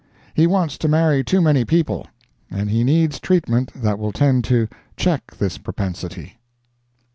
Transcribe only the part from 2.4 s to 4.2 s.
and he needs treatment that will